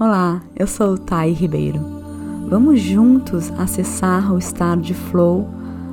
Olá, 0.00 0.42
eu 0.54 0.68
sou 0.68 0.96
Thay 0.96 1.32
Ribeiro. 1.32 1.80
Vamos 2.48 2.78
juntos 2.78 3.50
acessar 3.58 4.32
o 4.32 4.38
estado 4.38 4.80
de 4.80 4.94
flow 4.94 5.48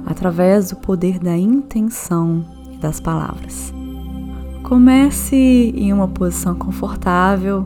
através 0.06 0.70
do 0.70 0.76
poder 0.76 1.18
da 1.18 1.36
intenção 1.36 2.46
e 2.72 2.78
das 2.78 3.00
palavras. 3.00 3.74
Comece 4.62 5.36
em 5.76 5.92
uma 5.92 6.08
posição 6.08 6.54
confortável, 6.54 7.66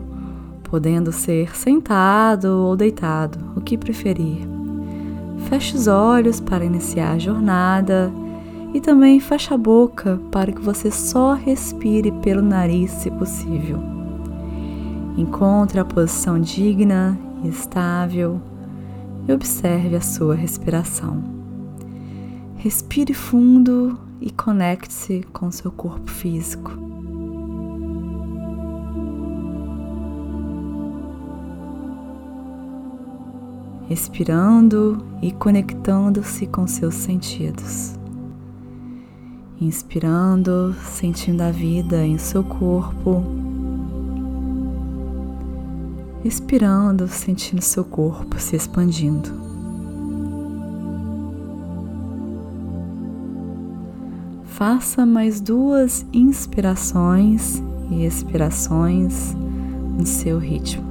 podendo 0.62 1.12
ser 1.12 1.54
sentado 1.54 2.46
ou 2.46 2.74
deitado, 2.74 3.38
o 3.54 3.60
que 3.60 3.76
preferir. 3.76 4.48
Feche 5.50 5.76
os 5.76 5.86
olhos 5.88 6.40
para 6.40 6.64
iniciar 6.64 7.12
a 7.12 7.18
jornada 7.18 8.10
e 8.72 8.80
também 8.80 9.20
feche 9.20 9.52
a 9.52 9.58
boca 9.58 10.18
para 10.32 10.50
que 10.50 10.62
você 10.62 10.90
só 10.90 11.34
respire 11.34 12.10
pelo 12.22 12.40
nariz 12.40 12.92
se 12.92 13.10
possível. 13.10 13.99
Encontre 15.16 15.80
a 15.80 15.84
posição 15.84 16.40
digna 16.40 17.18
e 17.42 17.48
estável 17.48 18.40
e 19.26 19.32
observe 19.32 19.96
a 19.96 20.00
sua 20.00 20.34
respiração. 20.34 21.22
Respire 22.56 23.14
fundo 23.14 23.98
e 24.20 24.30
conecte-se 24.30 25.22
com 25.32 25.50
seu 25.50 25.70
corpo 25.70 26.10
físico. 26.10 26.72
Respirando 33.88 35.04
e 35.20 35.32
conectando-se 35.32 36.46
com 36.46 36.66
seus 36.66 36.94
sentidos. 36.94 37.98
Inspirando, 39.60 40.74
sentindo 40.84 41.42
a 41.42 41.50
vida 41.50 42.06
em 42.06 42.16
seu 42.16 42.44
corpo 42.44 43.49
expirando, 46.24 47.08
sentindo 47.08 47.62
seu 47.62 47.84
corpo 47.84 48.38
se 48.38 48.56
expandindo. 48.56 49.28
Faça 54.44 55.06
mais 55.06 55.40
duas 55.40 56.04
inspirações 56.12 57.62
e 57.90 58.04
expirações 58.04 59.34
no 59.96 60.04
seu 60.04 60.38
ritmo. 60.38 60.89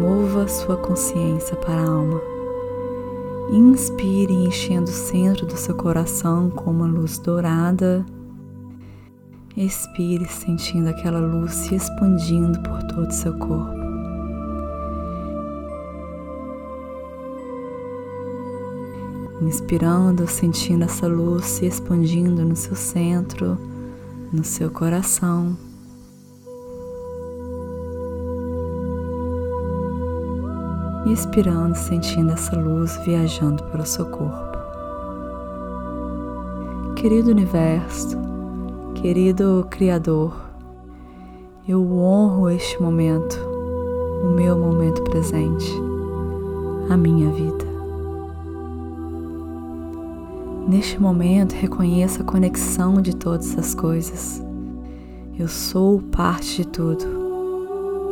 Mova 0.00 0.48
sua 0.48 0.78
consciência 0.78 1.54
para 1.56 1.74
a 1.74 1.86
alma. 1.86 2.20
Inspire 3.50 4.32
enchendo 4.32 4.90
o 4.90 4.94
centro 4.94 5.44
do 5.44 5.56
seu 5.56 5.74
coração 5.74 6.48
com 6.48 6.70
uma 6.70 6.86
luz 6.86 7.18
dourada. 7.18 8.04
Expire 9.54 10.26
sentindo 10.26 10.88
aquela 10.88 11.20
luz 11.20 11.52
se 11.52 11.74
expandindo 11.74 12.58
por 12.60 12.82
todo 12.84 13.08
o 13.08 13.12
seu 13.12 13.34
corpo. 13.34 13.78
Inspirando, 19.42 20.26
sentindo 20.26 20.84
essa 20.84 21.06
luz 21.06 21.44
se 21.44 21.66
expandindo 21.66 22.42
no 22.42 22.56
seu 22.56 22.74
centro, 22.74 23.58
no 24.32 24.44
seu 24.44 24.70
coração. 24.70 25.56
E 31.06 31.12
expirando, 31.12 31.74
sentindo 31.76 32.32
essa 32.32 32.56
luz 32.56 32.96
viajando 33.04 33.62
pelo 33.64 33.86
seu 33.86 34.06
corpo. 34.06 34.58
Querido 36.96 37.30
Universo, 37.30 38.18
querido 38.94 39.66
Criador, 39.70 40.34
eu 41.66 41.80
honro 41.92 42.50
este 42.50 42.80
momento, 42.80 43.38
o 44.22 44.30
meu 44.30 44.58
momento 44.58 45.02
presente, 45.04 45.72
a 46.90 46.96
minha 46.96 47.30
vida. 47.30 47.70
Neste 50.68 51.00
momento, 51.00 51.52
reconheça 51.52 52.22
a 52.22 52.24
conexão 52.24 53.00
de 53.00 53.16
todas 53.16 53.58
as 53.58 53.74
coisas. 53.74 54.42
Eu 55.38 55.48
sou 55.48 56.00
parte 56.12 56.58
de 56.58 56.68
tudo 56.68 57.04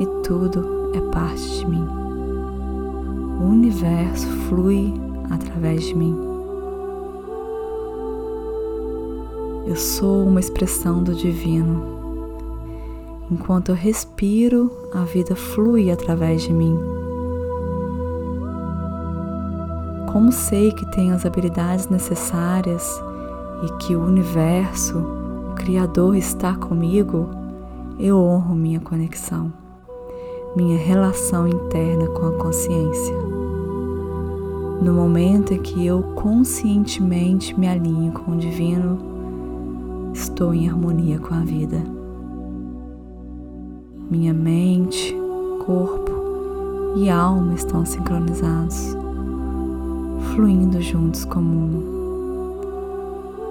e 0.01 0.07
tudo 0.27 0.91
é 0.95 1.01
parte 1.13 1.59
de 1.59 1.67
mim 1.67 2.08
o 3.39 3.45
universo 3.45 4.27
flui 4.49 4.93
através 5.31 5.85
de 5.85 5.95
mim. 5.95 6.17
Eu 9.67 9.77
sou 9.77 10.25
uma 10.25 10.41
expressão 10.41 11.03
do 11.03 11.15
divino. 11.15 11.99
Enquanto 13.31 13.69
eu 13.69 13.75
respiro, 13.75 14.73
a 14.93 15.05
vida 15.05 15.37
flui 15.37 15.91
através 15.91 16.43
de 16.43 16.53
mim. 16.53 16.77
Como 20.11 20.33
sei 20.33 20.73
que 20.73 20.91
tenho 20.91 21.15
as 21.15 21.25
habilidades 21.25 21.89
necessárias 21.89 23.01
e 23.63 23.73
que 23.85 23.95
o 23.95 24.05
universo, 24.05 24.99
o 24.99 25.55
Criador, 25.55 26.17
está 26.17 26.55
comigo, 26.57 27.29
eu 27.99 28.19
honro 28.19 28.55
minha 28.55 28.81
conexão 28.81 29.53
minha 30.57 30.79
relação 30.79 31.47
interna 31.47 32.07
com 32.09 32.27
a 32.27 32.33
consciência. 32.33 33.15
No 34.83 34.93
momento 34.93 35.53
em 35.53 35.61
que 35.61 35.85
eu 35.87 36.03
conscientemente 36.15 37.59
me 37.59 37.69
alinho 37.69 38.13
com 38.13 38.33
o 38.33 38.37
divino, 38.37 38.99
estou 40.15 40.55
em 40.55 40.69
harmonia 40.69 41.19
com 41.19 41.35
a 41.35 41.41
vida. 41.41 41.83
Minha 44.11 44.33
mente, 44.33 45.15
corpo 45.67 46.13
e 46.97 47.11
alma 47.11 47.55
estão 47.55 47.85
sincronizados, 47.85 48.97
fluindo 50.35 50.81
juntos 50.81 51.25
como 51.25 51.57
um, 51.57 51.83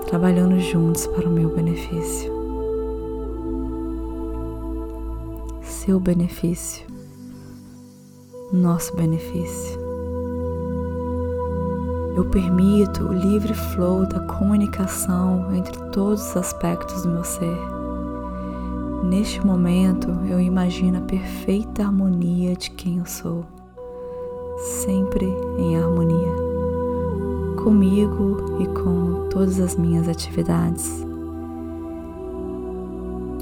trabalhando 0.07 0.59
juntos 0.59 1.05
para 1.07 1.27
o 1.27 1.31
meu 1.31 1.49
benefício. 1.49 2.36
Seu 5.87 6.01
benefício 6.01 6.85
nosso 8.51 8.93
benefício. 8.93 9.79
Eu 12.13 12.25
permito 12.25 13.05
o 13.05 13.13
livre 13.13 13.53
flow 13.53 14.05
da 14.05 14.19
comunicação 14.19 15.55
entre 15.55 15.77
todos 15.91 16.21
os 16.21 16.35
aspectos 16.35 17.03
do 17.03 17.11
meu 17.11 17.23
ser. 17.23 17.57
Neste 19.01 19.39
momento, 19.45 20.09
eu 20.29 20.41
imagino 20.41 20.97
a 20.97 21.01
perfeita 21.01 21.83
harmonia 21.83 22.53
de 22.57 22.69
quem 22.71 22.97
eu 22.97 23.05
sou, 23.05 23.45
sempre 24.57 25.25
em 25.57 25.77
harmonia, 25.77 26.35
comigo 27.63 28.59
e 28.59 28.67
com 28.67 29.29
todas 29.29 29.57
as 29.61 29.77
minhas 29.77 30.09
atividades. 30.09 31.07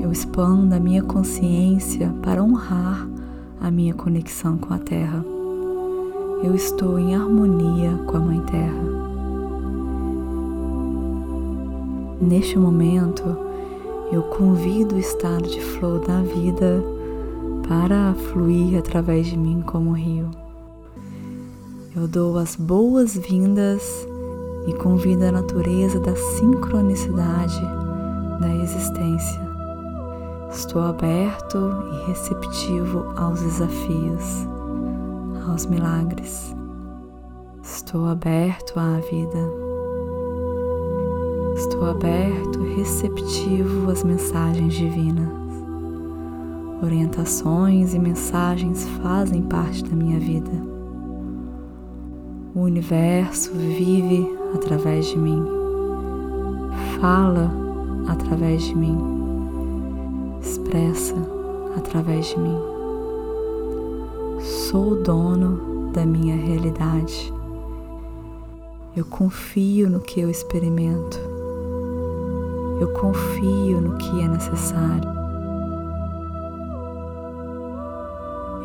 Eu 0.05 0.11
expando 0.11 0.75
a 0.75 0.79
minha 0.79 1.01
consciência 1.01 2.13
para 2.21 2.43
honrar 2.43 3.09
a 3.59 3.71
minha 3.71 3.91
conexão 3.91 4.55
com 4.55 4.71
a 4.71 4.77
Terra. 4.77 5.25
Eu 6.43 6.53
estou 6.53 6.99
em 6.99 7.15
harmonia 7.15 7.97
com 8.05 8.17
a 8.17 8.19
Mãe 8.19 8.39
Terra. 8.41 8.83
Neste 12.21 12.55
momento, 12.55 13.23
eu 14.11 14.21
convido 14.21 14.93
o 14.93 14.99
estado 14.99 15.47
de 15.49 15.59
flow 15.59 15.97
da 15.97 16.21
vida 16.21 16.83
para 17.67 18.13
fluir 18.13 18.77
através 18.77 19.25
de 19.25 19.35
mim 19.35 19.63
como 19.65 19.89
um 19.89 19.93
rio. 19.93 20.29
Eu 21.95 22.07
dou 22.07 22.37
as 22.37 22.55
boas-vindas 22.55 24.07
e 24.67 24.73
convido 24.73 25.25
a 25.25 25.31
natureza 25.31 25.99
da 25.99 26.15
sincronicidade 26.15 27.59
da 28.39 28.55
existência 28.63 29.54
Estou 30.55 30.83
aberto 30.83 31.57
e 31.91 32.07
receptivo 32.07 33.11
aos 33.17 33.41
desafios, 33.41 34.47
aos 35.45 35.65
milagres. 35.65 36.55
Estou 37.61 38.05
aberto 38.05 38.79
à 38.79 38.93
vida. 38.99 39.51
Estou 41.57 41.89
aberto 41.89 42.65
e 42.65 42.75
receptivo 42.75 43.91
às 43.91 44.05
mensagens 44.05 44.73
divinas. 44.73 45.29
Orientações 46.81 47.93
e 47.93 47.99
mensagens 47.99 48.87
fazem 49.03 49.41
parte 49.41 49.83
da 49.83 49.93
minha 49.93 50.19
vida. 50.21 50.51
O 52.55 52.61
universo 52.61 53.51
vive 53.51 54.25
através 54.53 55.05
de 55.07 55.19
mim, 55.19 55.45
fala 57.01 57.51
através 58.07 58.63
de 58.63 58.73
mim 58.73 59.24
expressa 60.75 61.15
através 61.77 62.27
de 62.27 62.39
mim. 62.39 62.59
sou 64.41 64.91
o 64.91 64.95
dono 64.95 65.91
da 65.93 66.05
minha 66.05 66.35
realidade. 66.35 67.33
Eu 68.95 69.05
confio 69.05 69.89
no 69.89 69.99
que 69.99 70.19
eu 70.19 70.29
experimento. 70.29 71.17
Eu 72.79 72.89
confio 72.93 73.79
no 73.79 73.97
que 73.97 74.21
é 74.21 74.27
necessário. 74.27 75.15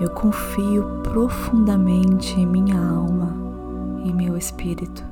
Eu 0.00 0.10
confio 0.10 0.84
profundamente 1.02 2.40
em 2.40 2.46
minha 2.46 2.76
alma, 2.76 3.32
em 4.04 4.12
meu 4.12 4.36
espírito. 4.36 5.04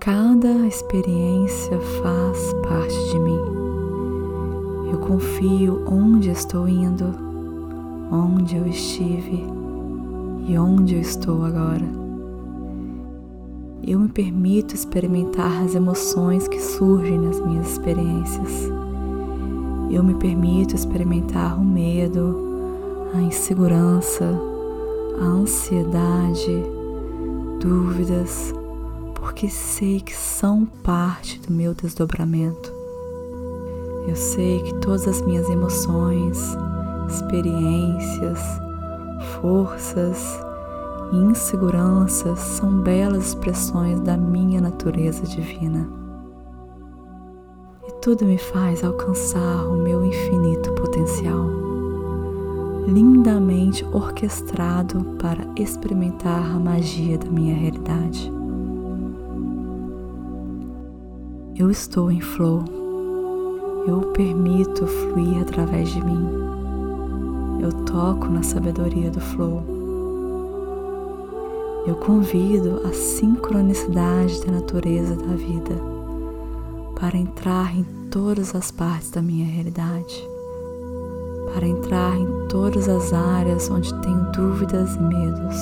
Cada 0.00 0.66
experiência 0.66 1.78
faz 2.02 2.54
parte 2.62 3.10
de 3.10 3.18
mim. 3.18 3.61
Eu 4.92 4.98
confio 4.98 5.82
onde 5.90 6.28
estou 6.28 6.68
indo, 6.68 7.06
onde 8.12 8.56
eu 8.56 8.66
estive 8.66 9.42
e 10.46 10.58
onde 10.58 10.96
eu 10.96 11.00
estou 11.00 11.46
agora. 11.46 11.88
Eu 13.82 13.98
me 13.98 14.10
permito 14.10 14.74
experimentar 14.74 15.64
as 15.64 15.74
emoções 15.74 16.46
que 16.46 16.60
surgem 16.60 17.18
nas 17.18 17.40
minhas 17.40 17.70
experiências. 17.70 18.68
Eu 19.90 20.04
me 20.04 20.12
permito 20.12 20.74
experimentar 20.74 21.58
o 21.58 21.64
medo, 21.64 22.36
a 23.14 23.22
insegurança, 23.22 24.38
a 25.18 25.24
ansiedade, 25.24 26.62
dúvidas, 27.58 28.52
porque 29.14 29.48
sei 29.48 30.02
que 30.02 30.14
são 30.14 30.66
parte 30.66 31.40
do 31.40 31.50
meu 31.50 31.72
desdobramento. 31.72 32.81
Eu 34.06 34.16
sei 34.16 34.62
que 34.62 34.74
todas 34.74 35.06
as 35.06 35.22
minhas 35.22 35.48
emoções, 35.48 36.56
experiências, 37.08 38.40
forças 39.40 40.40
e 41.12 41.16
inseguranças 41.16 42.38
são 42.38 42.82
belas 42.82 43.28
expressões 43.28 44.00
da 44.00 44.16
minha 44.16 44.60
natureza 44.60 45.24
divina. 45.24 45.88
E 47.86 47.92
tudo 48.00 48.24
me 48.24 48.38
faz 48.38 48.82
alcançar 48.82 49.66
o 49.66 49.76
meu 49.76 50.04
infinito 50.04 50.72
potencial, 50.72 51.46
lindamente 52.88 53.84
orquestrado 53.92 55.04
para 55.20 55.46
experimentar 55.56 56.44
a 56.44 56.58
magia 56.58 57.18
da 57.18 57.30
minha 57.30 57.54
realidade. 57.54 58.32
Eu 61.54 61.70
estou 61.70 62.10
em 62.10 62.20
flow. 62.20 62.81
Eu 63.84 64.00
permito 64.12 64.86
fluir 64.86 65.42
através 65.42 65.88
de 65.88 66.00
mim. 66.04 66.24
Eu 67.60 67.72
toco 67.84 68.28
na 68.28 68.40
sabedoria 68.40 69.10
do 69.10 69.20
flow. 69.20 69.60
Eu 71.84 71.96
convido 71.96 72.80
a 72.86 72.92
sincronicidade 72.92 74.46
da 74.46 74.52
natureza 74.52 75.16
da 75.16 75.34
vida 75.34 75.74
para 76.94 77.16
entrar 77.16 77.76
em 77.76 77.82
todas 78.08 78.54
as 78.54 78.70
partes 78.70 79.10
da 79.10 79.20
minha 79.20 79.46
realidade, 79.46 80.28
para 81.52 81.66
entrar 81.66 82.16
em 82.16 82.46
todas 82.46 82.88
as 82.88 83.12
áreas 83.12 83.68
onde 83.68 83.92
tenho 84.00 84.30
dúvidas 84.30 84.94
e 84.94 85.00
medos, 85.00 85.56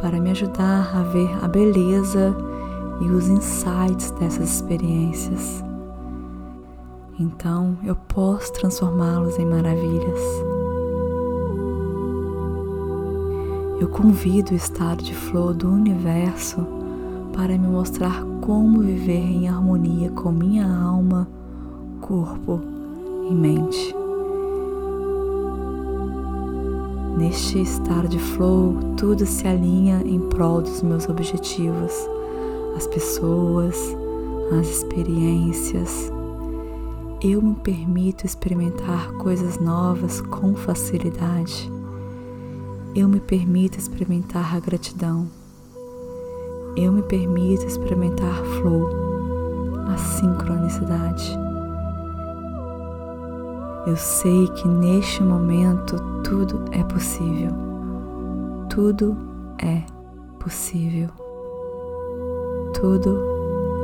para 0.00 0.18
me 0.18 0.30
ajudar 0.30 0.96
a 0.96 1.02
ver 1.02 1.28
a 1.44 1.46
beleza 1.46 2.34
e 3.02 3.10
os 3.10 3.28
insights 3.28 4.10
dessas 4.12 4.54
experiências. 4.54 5.62
Então 7.18 7.76
eu 7.84 7.94
posso 7.94 8.52
transformá-los 8.52 9.38
em 9.38 9.46
maravilhas. 9.46 10.20
Eu 13.80 13.88
convido 13.88 14.52
o 14.52 14.56
estado 14.56 15.02
de 15.02 15.14
flow 15.14 15.52
do 15.52 15.68
universo 15.68 16.66
para 17.32 17.58
me 17.58 17.66
mostrar 17.66 18.24
como 18.40 18.80
viver 18.80 19.20
em 19.20 19.48
harmonia 19.48 20.10
com 20.10 20.30
minha 20.30 20.66
alma, 20.66 21.28
corpo 22.00 22.60
e 23.28 23.34
mente. 23.34 23.94
Neste 27.16 27.60
estado 27.60 28.08
de 28.08 28.18
flow, 28.18 28.74
tudo 28.96 29.24
se 29.24 29.46
alinha 29.46 30.02
em 30.04 30.18
prol 30.18 30.62
dos 30.62 30.82
meus 30.82 31.08
objetivos 31.08 31.92
as 32.76 32.86
pessoas, 32.88 33.96
as 34.58 34.68
experiências. 34.68 36.12
Eu 37.24 37.40
me 37.40 37.54
permito 37.54 38.26
experimentar 38.26 39.10
coisas 39.14 39.58
novas 39.58 40.20
com 40.20 40.54
facilidade. 40.54 41.72
Eu 42.94 43.08
me 43.08 43.18
permito 43.18 43.78
experimentar 43.78 44.54
a 44.54 44.60
gratidão. 44.60 45.26
Eu 46.76 46.92
me 46.92 47.02
permito 47.02 47.64
experimentar 47.64 48.36
flow, 48.60 48.90
a 49.88 49.96
sincronicidade. 49.96 51.34
Eu 53.86 53.96
sei 53.96 54.46
que 54.48 54.68
neste 54.68 55.22
momento 55.22 55.96
tudo 56.22 56.64
é 56.72 56.84
possível. 56.84 57.52
Tudo 58.68 59.16
é 59.58 59.82
possível 60.38 61.08
tudo 62.84 63.16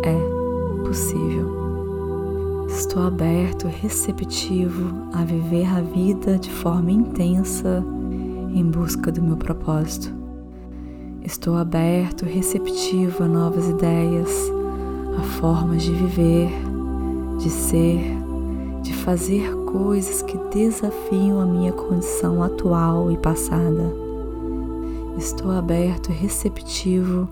é 0.03 0.83
possível. 0.85 1.60
Estou 2.71 3.03
aberto, 3.03 3.67
receptivo 3.67 5.09
a 5.13 5.25
viver 5.25 5.67
a 5.67 5.81
vida 5.81 6.39
de 6.39 6.51
forma 6.51 6.93
intensa 6.93 7.85
em 8.55 8.65
busca 8.65 9.11
do 9.11 9.21
meu 9.21 9.37
propósito. 9.37 10.15
Estou 11.23 11.57
aberto, 11.57 12.25
receptivo 12.25 13.25
a 13.25 13.29
novas 13.29 13.69
ideias, 13.69 14.31
a 15.19 15.23
formas 15.41 15.83
de 15.83 15.91
viver, 15.93 16.49
de 17.39 17.51
ser, 17.51 18.17
de 18.83 18.95
fazer 18.95 19.53
coisas 19.67 20.23
que 20.23 20.39
desafiam 20.55 21.41
a 21.41 21.45
minha 21.45 21.73
condição 21.73 22.41
atual 22.41 23.11
e 23.11 23.19
passada. 23.19 23.93
Estou 25.19 25.51
aberto 25.51 26.13
receptivo 26.13 27.29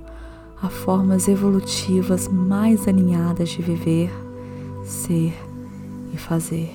a 0.61 0.69
formas 0.69 1.29
evolutivas 1.29 2.26
mais 2.26 2.88
alinhadas 2.88 3.50
de 3.50 3.62
viver, 3.62 4.11
ser 4.88 5.35
e 6.12 6.17
fazer. 6.17 6.75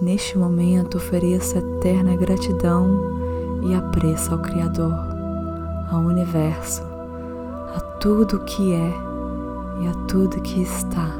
Neste 0.00 0.38
momento, 0.38 0.96
ofereço 0.96 1.58
eterna 1.58 2.16
gratidão 2.16 2.88
e 3.62 3.74
apreço 3.74 4.32
ao 4.32 4.38
Criador, 4.40 4.94
ao 5.90 6.00
Universo, 6.00 6.82
a 7.74 7.80
tudo 8.00 8.40
que 8.44 8.72
é 8.72 8.94
e 9.82 9.88
a 9.88 9.94
tudo 10.06 10.40
que 10.40 10.62
está. 10.62 11.10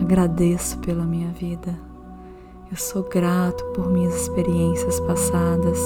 Agradeço 0.00 0.78
pela 0.78 1.04
minha 1.04 1.30
vida. 1.30 1.78
Eu 2.70 2.76
sou 2.76 3.02
grato 3.02 3.64
por 3.74 3.90
minhas 3.90 4.14
experiências 4.22 4.98
passadas. 5.00 5.78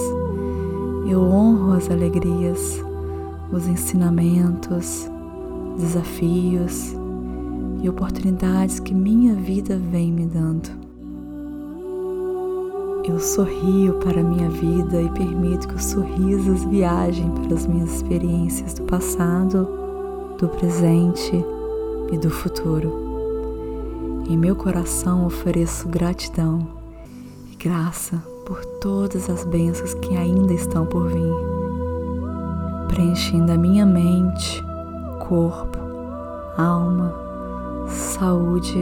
Eu 1.06 1.20
honro 1.20 1.72
as 1.72 1.90
alegrias 1.90 2.82
os 3.52 3.66
ensinamentos, 3.68 5.08
desafios 5.78 6.96
e 7.84 7.88
oportunidades 7.88 8.80
que 8.80 8.94
minha 8.94 9.34
vida 9.34 9.76
vem 9.76 10.10
me 10.10 10.24
dando. 10.24 10.70
Eu 13.06 13.20
sorrio 13.20 13.98
para 13.98 14.22
a 14.22 14.24
minha 14.24 14.48
vida 14.48 15.02
e 15.02 15.10
permito 15.10 15.68
que 15.68 15.74
os 15.74 15.84
sorrisos 15.84 16.64
viajem 16.64 17.30
pelas 17.42 17.66
minhas 17.66 17.96
experiências 17.96 18.72
do 18.72 18.84
passado, 18.84 19.68
do 20.38 20.48
presente 20.48 21.44
e 22.10 22.16
do 22.16 22.30
futuro. 22.30 24.24
Em 24.30 24.38
meu 24.38 24.56
coração 24.56 25.26
ofereço 25.26 25.86
gratidão 25.86 26.66
e 27.52 27.56
graça 27.56 28.16
por 28.46 28.64
todas 28.80 29.28
as 29.28 29.44
bênçãos 29.44 29.92
que 29.92 30.16
ainda 30.16 30.54
estão 30.54 30.86
por 30.86 31.08
vir 31.08 31.54
preenchendo 32.88 33.52
a 33.52 33.58
minha 33.58 33.84
mente, 33.84 34.62
corpo, 35.26 35.78
alma, 36.56 37.23
saúde 37.88 38.78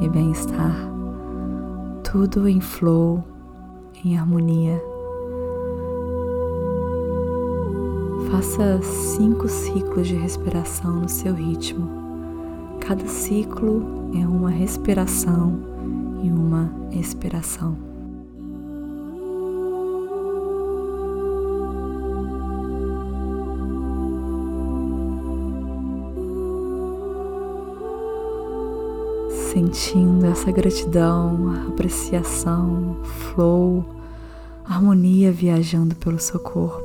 e 0.00 0.08
bem-estar. 0.08 0.74
Tudo 2.02 2.48
em 2.48 2.60
flow, 2.60 3.24
em 4.04 4.16
harmonia. 4.16 4.82
Faça 8.30 8.80
cinco 8.82 9.48
ciclos 9.48 10.06
de 10.06 10.14
respiração 10.14 11.00
no 11.00 11.08
seu 11.08 11.34
ritmo. 11.34 11.88
Cada 12.80 13.06
ciclo 13.06 14.10
é 14.14 14.26
uma 14.26 14.50
respiração 14.50 15.58
e 16.22 16.30
uma 16.30 16.70
expiração. 16.92 17.95
Sentindo 29.56 30.26
essa 30.26 30.52
gratidão, 30.52 31.50
apreciação, 31.68 32.98
flow, 33.04 33.82
harmonia 34.66 35.32
viajando 35.32 35.96
pelo 35.96 36.18
seu 36.18 36.38
corpo. 36.38 36.84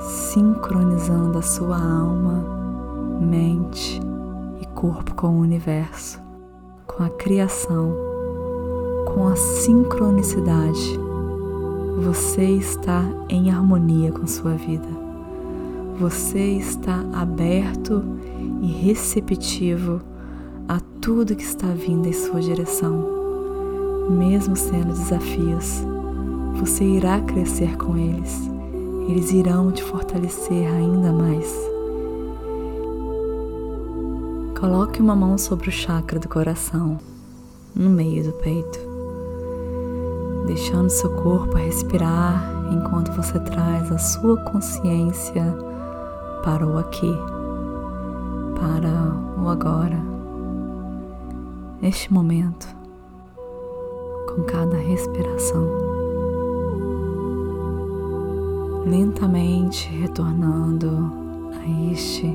Sincronizando 0.00 1.36
a 1.36 1.42
sua 1.42 1.76
alma, 1.76 2.42
mente 3.20 4.00
e 4.58 4.66
corpo 4.68 5.14
com 5.14 5.28
o 5.36 5.40
universo, 5.40 6.18
com 6.86 7.02
a 7.02 7.10
criação, 7.10 7.94
com 9.14 9.28
a 9.28 9.36
sincronicidade. 9.36 11.07
Você 12.00 12.44
está 12.44 13.02
em 13.28 13.50
harmonia 13.50 14.12
com 14.12 14.24
sua 14.24 14.52
vida. 14.52 14.86
Você 15.98 16.38
está 16.38 17.04
aberto 17.12 18.04
e 18.62 18.68
receptivo 18.68 20.00
a 20.68 20.78
tudo 21.00 21.34
que 21.34 21.42
está 21.42 21.66
vindo 21.66 22.06
em 22.06 22.12
sua 22.12 22.40
direção. 22.40 23.04
Mesmo 24.10 24.54
sendo 24.54 24.92
desafios, 24.92 25.82
você 26.54 26.84
irá 26.84 27.20
crescer 27.20 27.76
com 27.76 27.96
eles. 27.96 28.48
Eles 29.08 29.32
irão 29.32 29.72
te 29.72 29.82
fortalecer 29.82 30.72
ainda 30.72 31.12
mais. 31.12 31.52
Coloque 34.60 35.02
uma 35.02 35.16
mão 35.16 35.36
sobre 35.36 35.68
o 35.68 35.72
chakra 35.72 36.20
do 36.20 36.28
coração, 36.28 36.96
no 37.74 37.90
meio 37.90 38.22
do 38.22 38.32
peito, 38.34 38.87
deixando 40.48 40.88
seu 40.88 41.10
corpo 41.10 41.58
respirar 41.58 42.42
enquanto 42.72 43.12
você 43.12 43.38
traz 43.38 43.92
a 43.92 43.98
sua 43.98 44.36
consciência 44.44 45.44
para 46.42 46.66
o 46.66 46.78
aqui 46.78 47.14
para 48.58 49.14
o 49.40 49.48
agora, 49.48 50.00
neste 51.80 52.12
momento, 52.12 52.66
com 54.34 54.42
cada 54.42 54.76
respiração, 54.76 55.64
lentamente 58.84 59.88
retornando 59.90 61.12
a 61.52 61.92
este 61.92 62.26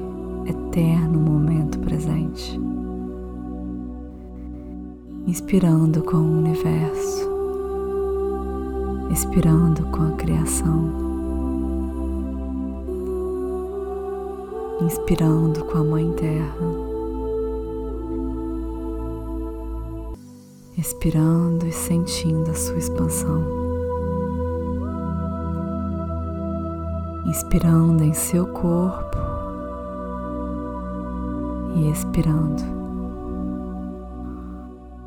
eterno 0.45 1.19
momento 1.19 1.79
presente, 1.79 2.59
inspirando 5.27 6.03
com 6.03 6.17
o 6.17 6.37
universo, 6.37 7.32
expirando 9.13 9.85
com 9.91 10.07
a 10.07 10.11
criação. 10.13 11.03
inspirando 14.81 15.63
com 15.65 15.77
a 15.77 15.83
Mãe 15.83 16.11
Terra, 16.13 16.57
expirando 20.77 21.65
e 21.65 21.71
sentindo 21.71 22.51
a 22.51 22.53
sua 22.53 22.77
expansão, 22.77 23.43
inspirando 27.27 28.03
em 28.03 28.13
seu 28.13 28.45
corpo 28.47 29.17
e 31.75 31.89
expirando, 31.89 32.63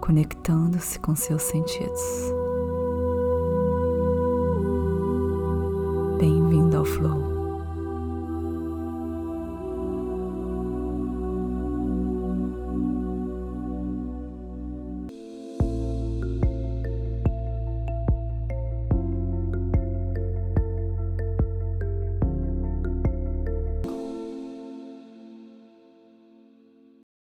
conectando-se 0.00 0.98
com 1.00 1.14
seus 1.14 1.42
sentidos. 1.42 2.35